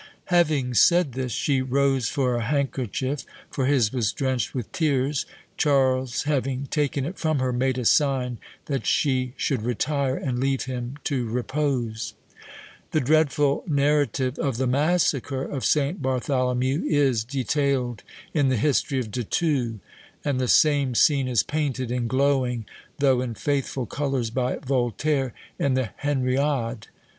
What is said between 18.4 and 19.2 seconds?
the history of